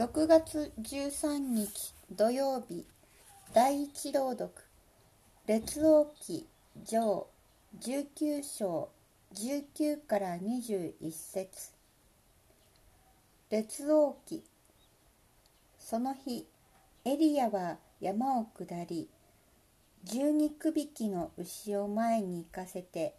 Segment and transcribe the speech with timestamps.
[0.00, 2.86] 6月13日土曜日
[3.52, 4.50] 第一朗読
[5.46, 6.46] 列王記
[6.86, 7.26] 上
[7.82, 8.88] 19章
[9.34, 11.74] 19から21節。
[13.50, 14.42] 列王記
[15.78, 16.46] その日
[17.04, 19.10] エリアは山を下り
[20.06, 23.16] 12区引きの牛を前に行かせて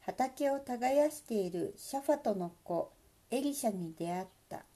[0.00, 2.92] 畑を耕しているシャファトの子
[3.30, 4.66] エリシャに出会った。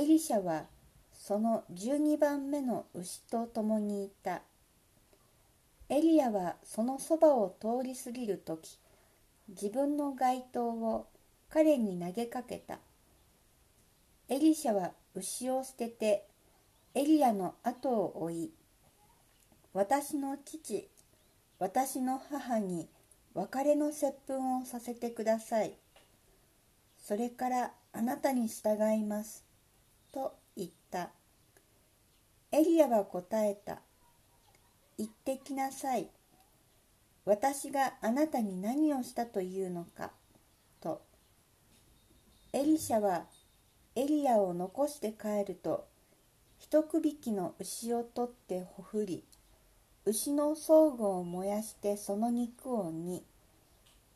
[0.00, 0.64] エリシャは
[1.12, 4.40] その12番目の牛と共にいた。
[5.90, 8.78] エリアはそのそばを通り過ぎる時
[9.48, 11.06] 自分の街灯を
[11.50, 12.78] 彼に投げかけた。
[14.30, 16.24] エリシャは牛を捨てて
[16.94, 18.50] エリアの後を追い
[19.74, 20.88] 私の父
[21.58, 22.88] 私の母に
[23.34, 25.74] 別れの接吻をさせてください。
[26.96, 29.49] それからあなたに従います。
[30.12, 31.10] と言った。
[32.52, 33.80] エリアは答えた。
[34.98, 36.08] 言ってきなさい。
[37.24, 40.10] 私があなたに何をしたというのか。
[40.80, 41.02] と。
[42.52, 43.26] エリシャは
[43.94, 45.86] エリアを残して帰ると
[46.58, 49.24] 一区引きの牛を取ってほふり
[50.04, 53.22] 牛の装具を燃やしてその肉を煮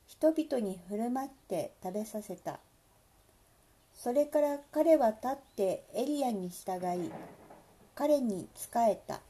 [0.06, 2.58] 人々に振る舞って食べさせた。
[3.95, 7.11] それから彼は立ってエリアに従い
[7.95, 9.20] 彼に仕えた。